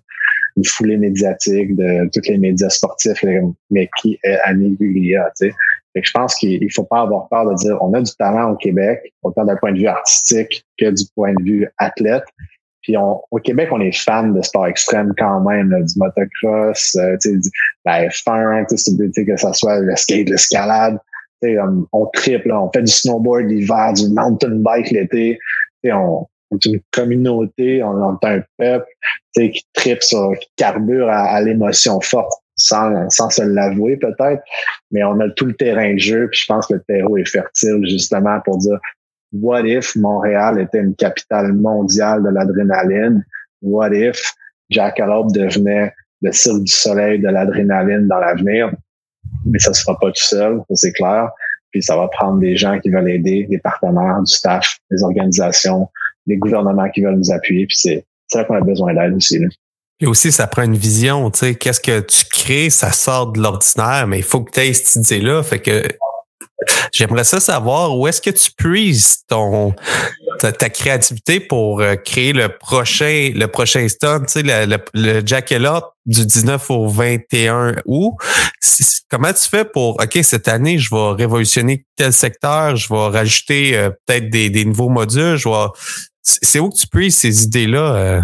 [0.64, 3.22] foulée médiatique de tous les médias sportifs,
[3.70, 6.02] mais qui est Annie Guglia, tu sais.
[6.02, 9.12] je pense qu'il faut pas avoir peur de dire on a du talent au Québec,
[9.22, 12.24] autant d'un point de vue artistique que du point de vue athlète.
[12.80, 17.16] Puis on, au Québec, on est fan de sport extrême quand même, du motocross, euh,
[17.22, 17.50] du,
[17.84, 20.98] la F1, que ce soit le skate, l'escalade.
[21.42, 25.38] on triple, on fait du snowboard l'hiver, du mountain bike l'été.
[25.84, 28.86] On, on une communauté, on est un peuple
[29.34, 34.42] qui tripe sur, qui carbure à, l'émotion forte sans, sans se l'avouer peut-être,
[34.90, 37.28] mais on a tout le terrain de jeu, puis je pense que le terreau est
[37.28, 38.78] fertile justement pour dire
[39.32, 43.24] what if Montréal était une capitale mondiale de l'adrénaline?
[43.62, 44.32] What if
[44.70, 48.72] Jackalope devenait le cirque du soleil de l'adrénaline dans l'avenir?
[49.44, 51.30] Mais ça se fera pas tout seul, c'est clair.
[51.70, 55.88] Puis ça va prendre des gens qui veulent aider, des partenaires, du staff, des organisations,
[56.26, 57.66] des gouvernements qui veulent nous appuyer.
[57.66, 59.38] Puis c'est ça qu'on a besoin d'aide aussi.
[60.00, 63.40] Et aussi, ça prend une vision, tu sais, qu'est-ce que tu crées, ça sort de
[63.40, 65.42] l'ordinaire, mais il faut que tu aies cette idée-là.
[65.42, 65.84] Fait que
[66.92, 69.74] j'aimerais ça savoir où est-ce que tu puises ton
[70.38, 75.80] ta, créativité pour euh, créer le prochain le prochain stunt, tu sais, le, le, le
[76.06, 78.14] du 19 au 21 août.
[79.08, 83.76] Comment tu fais pour, OK, cette année, je vais révolutionner tel secteur, je vais rajouter
[83.76, 85.66] euh, peut-être des, des nouveaux modules, je vais
[86.26, 87.94] c'est où que tu puisses ces idées-là?
[87.94, 88.20] Euh?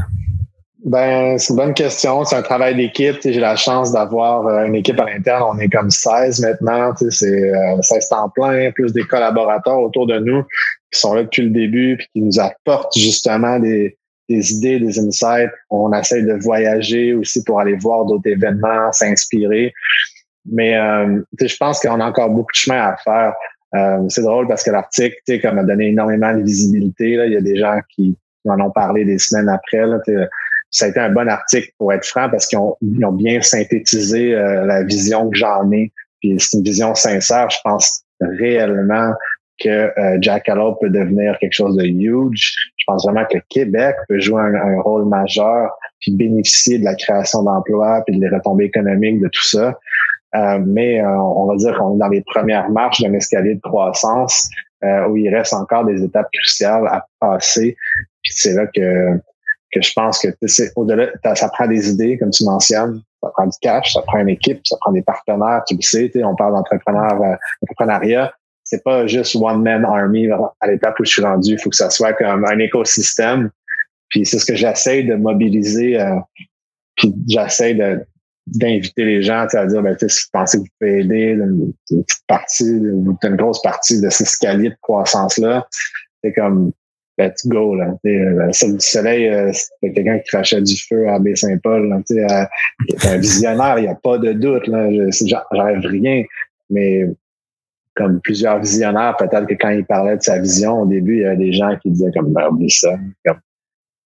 [0.85, 2.25] Ben, c'est une bonne question.
[2.25, 3.17] C'est un travail d'équipe.
[3.23, 5.45] J'ai la chance d'avoir euh, une équipe à l'interne.
[5.55, 6.93] On est comme 16 maintenant.
[6.97, 10.43] C'est 16 euh, temps plein, plus des collaborateurs autour de nous
[10.91, 13.97] qui sont là depuis le début puis qui nous apportent justement des,
[14.29, 15.53] des idées, des insights.
[15.71, 19.73] On essaie de voyager aussi pour aller voir d'autres événements, s'inspirer.
[20.45, 23.33] Mais je pense qu'on a encore beaucoup de chemin à faire.
[23.75, 27.17] Euh, c'est drôle parce que l'article, tu sais, comme a donné énormément de visibilité.
[27.17, 27.27] Là.
[27.27, 29.87] Il y a des gens qui, en ont parlé des semaines après.
[29.87, 29.99] Là,
[30.71, 34.35] ça a été un bon article pour être franc parce qu'ils ont, ont, bien synthétisé
[34.35, 35.93] euh, la vision que j'en ai.
[36.21, 37.49] Puis c'est une vision sincère.
[37.51, 39.13] Je pense réellement
[39.63, 40.47] que euh, Jack
[40.81, 42.55] peut devenir quelque chose de huge.
[42.77, 46.97] Je pense vraiment que Québec peut jouer un, un rôle majeur puis bénéficier de la
[46.97, 49.79] création d'emplois puis des retombées économiques de tout ça.
[50.35, 53.61] Euh, mais euh, on va dire qu'on est dans les premières marches d'un escalier de
[53.61, 54.49] croissance
[54.83, 57.77] euh, où il reste encore des étapes cruciales à passer.
[58.23, 59.19] Puis c'est là que,
[59.73, 60.29] que je pense que
[60.77, 64.31] au-delà, ça prend des idées, comme tu mentionnes, ça prend du cash, ça prend une
[64.31, 68.33] équipe, ça prend des partenaires, tu le sais, on parle d'entrepreneur, entrepreneuriat.
[68.65, 71.53] C'est pas juste one man army à l'étape où je suis rendu.
[71.53, 73.51] Il faut que ça soit comme un écosystème.
[74.09, 75.99] Puis c'est ce que j'essaie de mobiliser.
[76.97, 78.07] puis j'essaie de,
[78.47, 82.27] d'inviter les gens à dire ben, si vous pensez que vous pouvez aider une, petite
[82.27, 85.67] partie, une, une grosse partie de ce escalier de croissance-là,
[86.23, 86.73] c'est comme
[87.19, 87.75] let's go.
[87.75, 87.95] Là.
[88.05, 92.03] Le du soleil, euh, c'est quelqu'un qui crachait du feu à Baie-Saint-Paul.
[92.07, 94.67] C'est un visionnaire, il n'y a pas de doute.
[94.67, 94.89] Là.
[95.11, 96.25] J'arrive rien.
[96.71, 97.07] Mais
[97.95, 101.27] comme plusieurs visionnaires, peut-être que quand il parlait de sa vision, au début, il y
[101.27, 102.97] avait des gens qui disaient comme ben, oublie ça.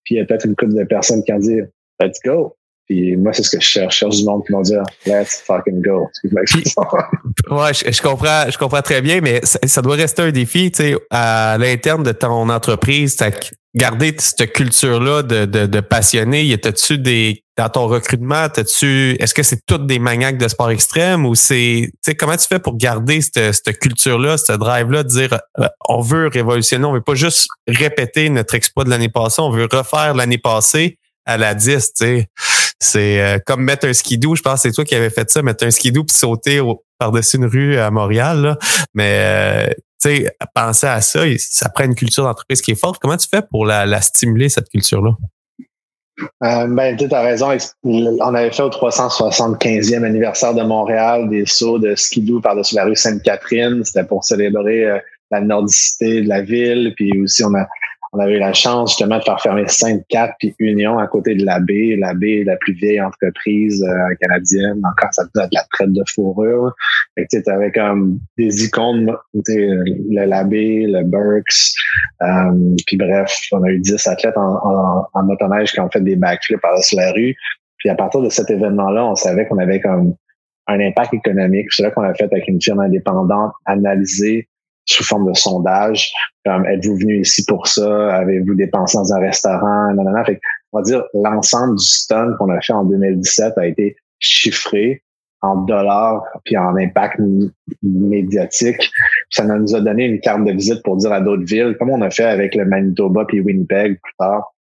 [0.04, 1.60] Puis il y a peut-être une couple de personnes qui ont dit
[2.00, 3.94] Let's go Puis moi, c'est ce que je cherche.
[3.94, 6.08] Je cherche du monde qui vont dire Let's fucking go.
[7.50, 10.96] ouais, je, comprends, je comprends très bien, mais ça, doit rester un défi, tu sais,
[11.10, 13.16] à l'interne de ton entreprise,
[13.74, 16.44] garder cette culture-là de, de, de passionné.
[16.44, 20.70] Y a-tu des dans ton recrutement, tu est-ce que c'est toutes des maniaques de sport
[20.70, 25.02] extrême ou c'est, tu sais, comment tu fais pour garder cette, cette culture-là, ce drive-là,
[25.04, 29.08] de dire, euh, on veut révolutionner, on veut pas juste répéter notre exploit de l'année
[29.08, 32.26] passée, on veut refaire l'année passée à la 10, tu sais?
[32.78, 35.42] C'est euh, comme mettre un skidoo, je pense que c'est toi qui avais fait ça,
[35.42, 36.60] mettre un skidoo puis sauter
[36.98, 38.58] par-dessus une rue à Montréal.
[38.94, 39.66] Mais, euh,
[40.02, 42.98] tu sais, penser à ça, ça prend une culture d'entreprise qui est forte.
[43.00, 45.12] Comment tu fais pour la, stimuler, cette culture-là?
[46.44, 47.56] Euh, ben, tu as raison.
[47.84, 52.96] On avait fait au 375e anniversaire de Montréal des sauts de skidoo par-dessus la rue
[52.96, 53.82] Sainte-Catherine.
[53.84, 56.92] C'était pour célébrer la nordicité de la ville.
[56.96, 57.66] Puis aussi, on a
[58.12, 61.44] on avait eu la chance justement de faire fermer Sainte-Cap puis Union à côté de
[61.44, 61.96] la baie.
[61.98, 64.80] La baie est la plus vieille entreprise euh, canadienne.
[64.84, 66.72] Encore, ça faisait de la traite de fourrure.
[67.14, 71.74] Fait que tu comme des icônes, le Labé, le Burks.
[72.22, 76.60] Euh, puis bref, on a eu 10 athlètes en, en, qui ont fait des backflips
[76.60, 77.34] par-dessus la rue.
[77.78, 80.14] Puis à partir de cet événement-là, on savait qu'on avait comme
[80.68, 81.72] un impact économique.
[81.72, 84.48] C'est là qu'on a fait avec une firme indépendante analyser
[84.86, 86.12] sous forme de sondage.
[86.44, 88.16] Comme êtes-vous venu ici pour ça?
[88.16, 89.94] Avez-vous dépensé dans un restaurant?
[90.24, 90.40] Fait
[90.72, 95.02] on va dire l'ensemble du stun qu'on a fait en 2017 a été chiffré
[95.42, 97.20] en dollars puis en impact
[97.82, 98.90] médiatique.
[99.30, 102.02] Ça nous a donné une carte de visite pour dire à d'autres villes, comme on
[102.02, 104.54] a fait avec le Manitoba puis Winnipeg plus tard,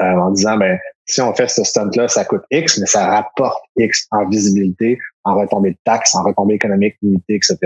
[0.00, 3.62] euh, en disant ben si on fait ce stunt-là, ça coûte X, mais ça rapporte
[3.76, 7.58] X en visibilité, en retombée de taxes, en retombée économique limitée, etc.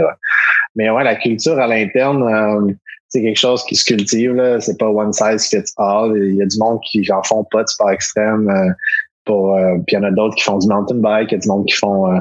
[0.75, 2.73] Mais ouais, la culture à l'interne, euh,
[3.09, 4.35] c'est quelque chose qui se cultive.
[4.35, 4.61] Là.
[4.61, 6.17] C'est pas one size fits all.
[6.17, 8.49] Il y a du monde qui n'en font pas de sport extrême.
[8.49, 8.73] Euh,
[9.25, 11.37] pour, euh, puis il y en a d'autres qui font du mountain bike, il y
[11.37, 12.21] a du monde qui font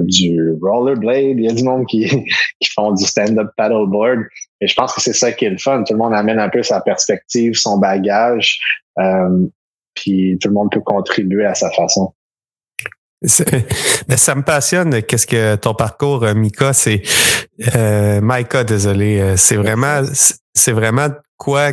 [0.00, 2.06] du rollerblade, il y a du monde qui,
[2.60, 4.20] qui font du stand-up paddleboard.
[4.60, 5.82] Et je pense que c'est ça qui est le fun.
[5.84, 8.58] Tout le monde amène un peu sa perspective, son bagage
[9.96, 12.12] puis tout le monde peut contribuer à sa façon.
[13.22, 15.02] Ça me passionne.
[15.02, 17.02] Qu'est-ce que ton parcours, euh, Mika, c'est
[17.74, 20.02] euh, Mika, désolé, euh, c'est vraiment,
[20.54, 21.72] c'est vraiment quoi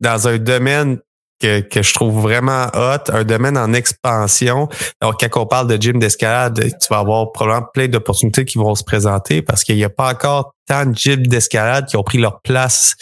[0.00, 0.98] dans un domaine
[1.40, 4.68] que, que je trouve vraiment hot, un domaine en expansion.
[5.00, 8.74] Donc, quand on parle de gym d'escalade, tu vas avoir probablement plein d'opportunités qui vont
[8.74, 12.18] se présenter parce qu'il n'y a pas encore tant de gyms d'escalade qui ont pris
[12.18, 12.94] leur place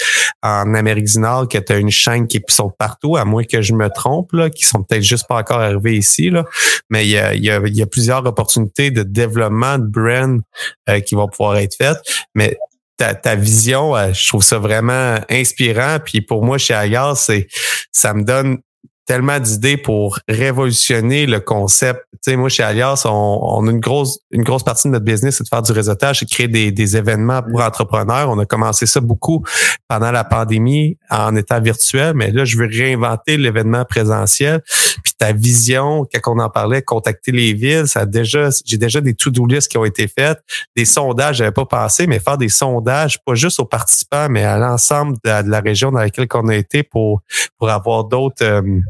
[0.43, 3.61] en Amérique du Nord, que tu as une chaîne qui sont partout, à moins que
[3.61, 6.31] je me trompe, là, qui sont peut-être juste pas encore arrivés ici.
[6.31, 6.45] Là.
[6.91, 10.41] Mais il y a, y a, y a plusieurs opportunités de développement de brand
[10.89, 11.99] euh, qui vont pouvoir être faites.
[12.35, 12.57] Mais
[12.97, 15.99] ta, ta vision, euh, je trouve ça vraiment inspirant.
[16.05, 17.49] Puis pour moi, chez Agar, c'est
[17.93, 18.59] ça me donne
[19.07, 22.01] tellement d'idées pour révolutionner le concept.
[22.13, 25.37] Tu sais, moi, chez Alias, on, a une grosse, une grosse partie de notre business,
[25.37, 28.29] c'est de faire du réseautage, de créer des, des événements pour entrepreneurs.
[28.31, 29.45] On a commencé ça beaucoup
[29.89, 34.63] pendant la pandémie en état virtuel, mais là, je veux réinventer l'événement présentiel.
[35.05, 39.01] Puis ta vision, quand on en parlait, contacter les villes, ça a déjà, j'ai déjà
[39.01, 40.41] des to-do lists qui ont été faites,
[40.75, 44.59] des sondages, j'avais pas pensé, mais faire des sondages, pas juste aux participants, mais à
[44.59, 47.23] l'ensemble de, la région dans laquelle on a été pour,
[47.59, 48.81] pour avoir d'autres, euh,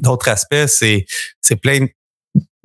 [0.00, 1.06] d'autres aspects, c'est,
[1.40, 1.88] c'est plein de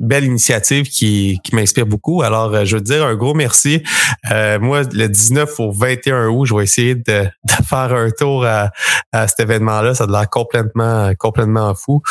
[0.02, 2.24] belles initiatives qui, qui m'inspirent beaucoup.
[2.24, 3.84] Alors, euh, je veux dire un gros merci.
[4.32, 8.46] Euh, moi, le 19 au 21 août, je vais essayer de, de faire un tour
[8.46, 8.72] à,
[9.12, 9.94] à cet événement-là.
[9.94, 12.02] Ça a l'air complètement, complètement fou.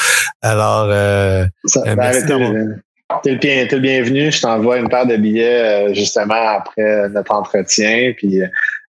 [0.41, 2.27] Alors, euh, Ça, euh, merci.
[3.25, 4.31] T'es le, le, bienvenu.
[4.31, 8.13] Je t'envoie une paire de billets justement après notre entretien.
[8.17, 8.41] Puis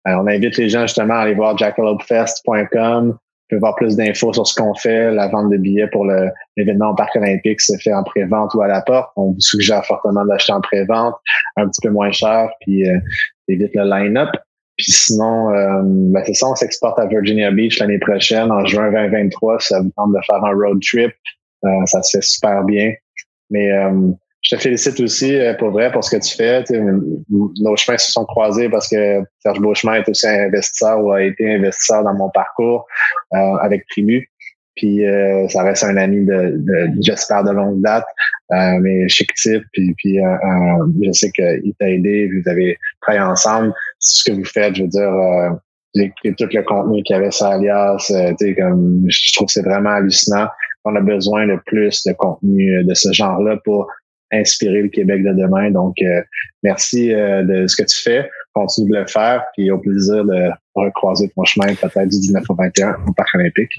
[0.04, 3.16] on invite les gens justement à aller voir jackalopefest.com
[3.50, 5.10] pouvez voir plus d'infos sur ce qu'on fait.
[5.10, 6.06] La vente de billets pour
[6.56, 9.10] l'événement au Parc olympique se fait en pré-vente ou à la porte.
[9.16, 11.14] On vous suggère fortement d'acheter en pré-vente,
[11.56, 12.98] un petit peu moins cher, puis euh,
[13.48, 14.30] évite le line-up.
[14.76, 18.90] Puis sinon, euh, ben c'est ça, on s'exporte à Virginia Beach l'année prochaine, en juin
[18.90, 19.60] 2023.
[19.60, 21.12] Ça vous tente de faire un road trip.
[21.64, 22.94] Euh, ça se fait super bien.
[23.50, 24.10] Mais euh,
[24.42, 26.64] je te félicite aussi euh, pour vrai pour ce que tu fais.
[27.28, 31.22] nos chemins se sont croisés parce que Serge Beauchemin est aussi un investisseur ou a
[31.22, 32.86] été investisseur dans mon parcours
[33.34, 34.30] euh, avec Tribu.
[34.76, 38.06] Puis euh, ça reste un ami de, de j'espère de longue date,
[38.50, 39.62] mais chic type.
[39.72, 40.18] Puis, puis
[41.02, 43.74] je sais qu'il t'a aidé, vous avez travaillé ensemble.
[43.98, 45.58] Ce que vous faites, je veux dire.
[45.94, 48.10] j'ai écouté tout le contenu qu'il y avait sur Alias.
[48.56, 50.48] comme, je trouve que c'est vraiment hallucinant.
[50.86, 53.86] On a besoin de plus de contenu de ce genre-là pour
[54.32, 55.70] inspirer le Québec de demain.
[55.70, 56.22] Donc, euh,
[56.62, 58.30] merci euh, de ce que tu fais.
[58.52, 59.44] Continue de le faire.
[59.56, 63.72] Puis au plaisir de recroiser ton chemin peut-être du 19 au 21 au Parc olympique.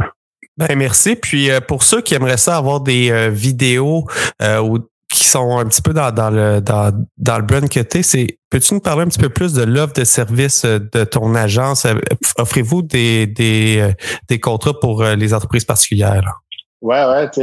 [0.58, 1.16] Ben, merci.
[1.16, 4.06] Puis pour ceux qui aimeraient ça avoir des vidéos
[4.42, 4.80] ou
[5.12, 8.38] qui sont un petit peu dans, dans le dans, dans le brand que tu c'est
[8.52, 11.86] peux-tu nous parler un petit peu plus de l'offre de service euh, de ton agence?
[11.86, 11.96] Euh,
[12.38, 13.94] offrez-vous des, des, euh,
[14.30, 16.42] des contrats pour les entreprises particulières?
[16.82, 17.42] Ouais, ouais, tu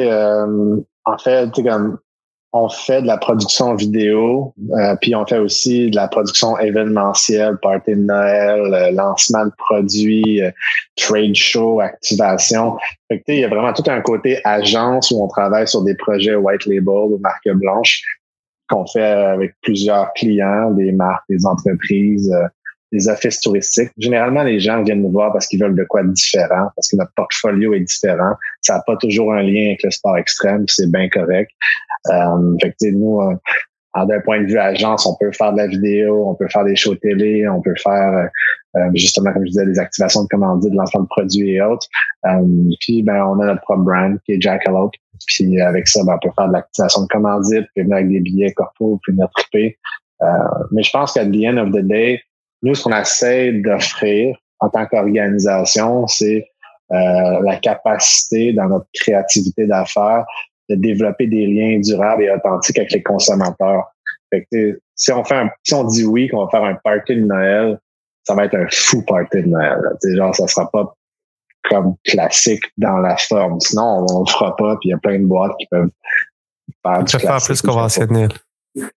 [1.04, 1.98] en fait, tu comme
[2.52, 7.58] on fait de la production vidéo, euh, puis on fait aussi de la production événementielle,
[7.60, 10.50] party de Noël, euh, lancement de produits, euh,
[10.96, 12.78] trade show, activation.
[13.08, 15.94] Fait que, il y a vraiment tout un côté agence où on travaille sur des
[15.94, 18.02] projets white label ou marque blanche
[18.70, 22.34] qu'on fait avec plusieurs clients, des marques, des entreprises,
[22.92, 23.90] des offices touristiques.
[23.98, 26.96] Généralement, les gens viennent nous voir parce qu'ils veulent de quoi de différent, parce que
[26.96, 28.34] notre portfolio est différent.
[28.62, 31.50] Ça n'a pas toujours un lien avec le sport extrême, c'est bien correct.
[32.10, 33.34] Euh, fait que, nous, euh,
[34.06, 36.76] d'un point de vue agence, on peut faire de la vidéo, on peut faire des
[36.76, 40.70] shows télé, on peut faire euh, euh, justement, comme je disais, des activations de commandites,
[40.70, 41.86] de lancement de produits et autres.
[42.80, 44.92] puis ben, on a notre propre brand qui est Jackalope.
[45.26, 48.20] Puis avec ça, ben, on peut faire de l'activation de commandites, puis venir avec des
[48.20, 49.78] billets corpo, puis venir triper.
[50.72, 52.20] mais je pense qu'à the end of the day,
[52.62, 56.48] nous, ce qu'on essaie d'offrir en tant qu'organisation, c'est
[56.90, 60.24] euh, la capacité dans notre créativité d'affaires
[60.68, 63.84] de développer des liens durables et authentiques avec les consommateurs.
[64.30, 67.16] Fait que, si on fait un, si on dit oui qu'on va faire un party
[67.16, 67.78] de Noël,
[68.24, 69.78] ça va être un fou party de Noël.
[69.82, 70.16] Là.
[70.16, 70.94] Genre, ça sera pas
[71.70, 73.60] comme classique dans la forme.
[73.60, 75.90] Sinon, on, ne le fera pas, puis il y a plein de boîtes qui peuvent
[76.84, 78.30] faire du faire plus conventionnel.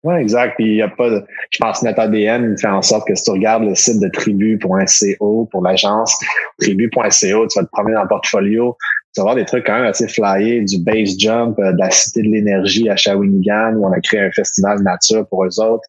[0.02, 0.54] Oui, exact.
[0.56, 3.24] Puis il y a pas de, je pense que notre fait en sorte que si
[3.24, 6.18] tu regardes le site de tribu.co pour l'agence,
[6.60, 8.76] tribu.co, tu vas te promener dans le portfolio,
[9.14, 11.90] tu vas voir des trucs quand même assez flyés, du base jump, euh, de la
[11.90, 15.88] Cité de l'énergie à Shawinigan, où on a créé un festival nature pour eux autres.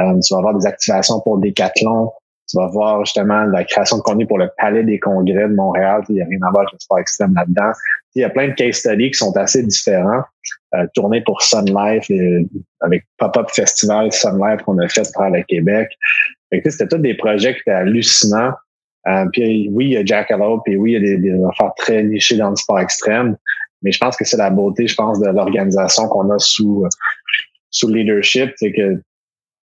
[0.00, 2.10] Euh, tu vas voir des activations pour Decathlon.
[2.48, 6.02] Tu vas voir justement la création de contenu pour le Palais des Congrès de Montréal.
[6.08, 7.72] Il n'y a rien à voir avec le sport extrême là-dedans.
[8.14, 10.22] Il y a plein de case studies qui sont assez différents.
[10.74, 12.10] Euh, tournés pour Sun Life,
[12.80, 15.88] avec Pop-Up Festival Sun Life qu'on a fait pour le Québec.
[16.52, 18.52] C'était tous des projets qui étaient hallucinants.
[19.06, 21.72] Euh, puis oui, il y a Jackalope, puis oui, il y a des, des affaires
[21.76, 23.36] très nichées dans le sport extrême.
[23.82, 26.86] Mais je pense que c'est la beauté, je pense, de l'organisation qu'on a sous,
[27.70, 28.52] sous leadership.
[28.56, 29.00] C'est que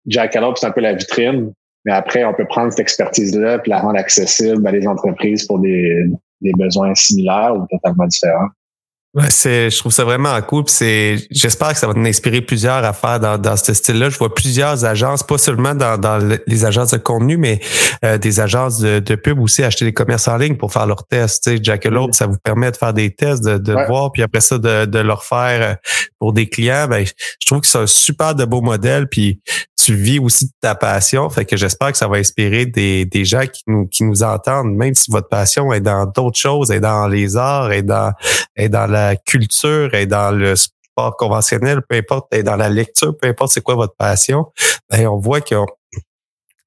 [0.07, 1.53] Jackalope, c'est un peu la vitrine.
[1.85, 5.61] Mais après, on peut prendre cette expertise-là et la rendre accessible à des entreprises pour
[5.61, 6.07] des,
[6.41, 8.49] des besoins similaires ou totalement différents.
[9.17, 10.65] Ouais, c'est, je trouve ça vraiment cool.
[10.67, 14.11] c'est, j'espère que ça va nous inspirer plusieurs à faire dans, dans ce style-là.
[14.11, 17.61] Je vois plusieurs agences, pas seulement dans, dans les agences de contenu, mais
[18.05, 21.07] euh, des agences de, de, pub aussi acheter des commerces en ligne pour faire leurs
[21.07, 21.45] tests.
[21.45, 24.43] Tu sais, Jackalope, ça vous permet de faire des tests, de, de voir, puis après
[24.43, 25.75] ça, de, de leur faire euh,
[26.19, 26.87] pour des clients.
[26.87, 29.09] Ben, je trouve que c'est un super de beau modèle.
[29.09, 29.41] Puis
[29.77, 31.29] tu vis aussi ta passion.
[31.31, 34.75] Fait que j'espère que ça va inspirer des, des gens qui nous, qui nous entendent,
[34.75, 38.13] même si votre passion est dans d'autres choses, est dans les arts, est dans,
[38.57, 43.17] est dans la culture, est dans le sport conventionnel, peu importe, est dans la lecture,
[43.17, 44.47] peu importe c'est quoi votre passion.
[44.91, 45.67] Ben, on voit qu'on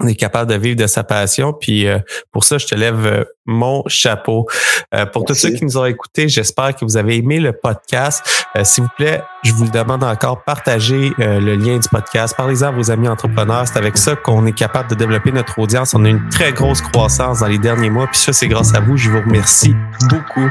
[0.01, 1.53] on est capable de vivre de sa passion.
[1.53, 1.99] Puis euh,
[2.31, 4.47] pour ça, je te lève euh, mon chapeau.
[4.93, 8.23] Euh, pour tous ceux qui nous ont écoutés, j'espère que vous avez aimé le podcast.
[8.63, 12.33] S'il vous plaît, je vous le demande encore, partagez le lien du podcast.
[12.35, 13.67] Parlez-en à vos amis entrepreneurs.
[13.67, 15.93] C'est avec ça qu'on est capable de développer notre audience.
[15.93, 18.07] On a une très grosse croissance dans les derniers mois.
[18.07, 18.97] Puis ça, c'est grâce à vous.
[18.97, 19.75] Je vous remercie
[20.09, 20.49] beaucoup.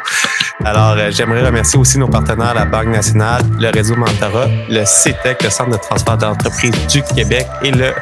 [0.64, 5.50] Alors, j'aimerais remercier aussi nos partenaires, la Banque nationale, le réseau Mentara, le CETEC, le
[5.50, 7.92] Centre de transfert d'entreprise du Québec et le,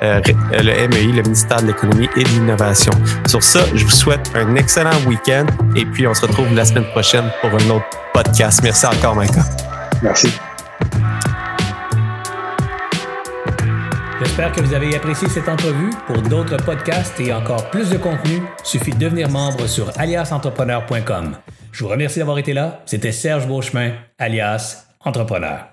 [0.00, 2.92] le le ministère de l'Économie et de l'Innovation.
[3.26, 6.86] Sur ça, je vous souhaite un excellent week-end et puis on se retrouve la semaine
[6.90, 8.60] prochaine pour un autre podcast.
[8.62, 9.44] Merci encore, Micah.
[10.02, 10.28] Merci.
[14.20, 15.90] J'espère que vous avez apprécié cette entrevue.
[16.06, 21.36] Pour d'autres podcasts et encore plus de contenu, suffit de devenir membre sur aliasentrepreneur.com.
[21.72, 22.80] Je vous remercie d'avoir été là.
[22.84, 25.66] C'était Serge Beauchemin, alias Entrepreneur.